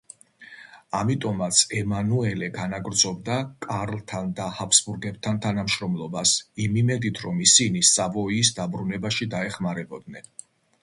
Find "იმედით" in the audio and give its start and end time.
6.83-7.21